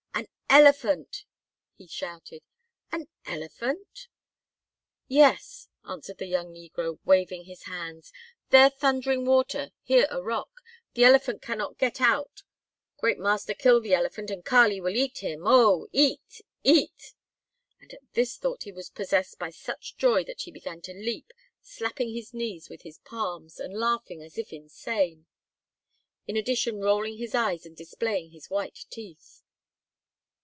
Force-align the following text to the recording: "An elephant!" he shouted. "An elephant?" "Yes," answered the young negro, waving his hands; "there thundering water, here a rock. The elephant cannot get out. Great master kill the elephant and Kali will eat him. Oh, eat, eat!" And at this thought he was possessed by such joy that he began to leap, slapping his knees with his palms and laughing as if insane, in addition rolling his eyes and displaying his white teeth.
"An 0.53 0.57
elephant!" 0.57 1.23
he 1.77 1.87
shouted. 1.87 2.41
"An 2.91 3.07
elephant?" 3.25 4.09
"Yes," 5.07 5.69
answered 5.87 6.17
the 6.17 6.25
young 6.25 6.53
negro, 6.53 6.99
waving 7.05 7.45
his 7.45 7.63
hands; 7.63 8.11
"there 8.49 8.69
thundering 8.69 9.23
water, 9.25 9.69
here 9.81 10.07
a 10.11 10.21
rock. 10.21 10.49
The 10.93 11.05
elephant 11.05 11.41
cannot 11.41 11.77
get 11.77 12.01
out. 12.01 12.43
Great 12.97 13.17
master 13.17 13.53
kill 13.53 13.79
the 13.79 13.93
elephant 13.93 14.29
and 14.29 14.43
Kali 14.43 14.81
will 14.81 14.93
eat 14.97 15.19
him. 15.19 15.43
Oh, 15.45 15.87
eat, 15.93 16.41
eat!" 16.65 17.13
And 17.79 17.93
at 17.93 18.01
this 18.11 18.35
thought 18.35 18.63
he 18.63 18.73
was 18.73 18.89
possessed 18.89 19.39
by 19.39 19.51
such 19.51 19.95
joy 19.95 20.25
that 20.25 20.41
he 20.41 20.51
began 20.51 20.81
to 20.81 20.93
leap, 20.93 21.31
slapping 21.61 22.13
his 22.13 22.33
knees 22.33 22.67
with 22.69 22.81
his 22.81 22.97
palms 22.99 23.57
and 23.57 23.73
laughing 23.73 24.21
as 24.21 24.37
if 24.37 24.51
insane, 24.51 25.27
in 26.27 26.35
addition 26.35 26.81
rolling 26.81 27.17
his 27.19 27.33
eyes 27.33 27.65
and 27.65 27.77
displaying 27.77 28.31
his 28.31 28.49
white 28.49 28.85
teeth. 28.89 29.43